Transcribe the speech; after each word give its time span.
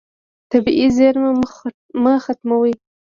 طبیعي 0.51 0.87
زیرمه 0.97 1.31
مه 2.03 2.13
ختموه. 2.25 2.71